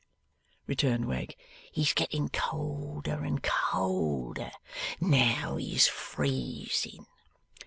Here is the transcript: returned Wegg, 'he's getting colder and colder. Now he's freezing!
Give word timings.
returned 0.65 1.05
Wegg, 1.07 1.35
'he's 1.71 1.93
getting 1.93 2.27
colder 2.29 3.23
and 3.23 3.43
colder. 3.43 4.51
Now 4.99 5.57
he's 5.57 5.87
freezing! 5.87 7.05